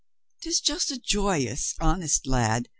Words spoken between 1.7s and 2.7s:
honest lad.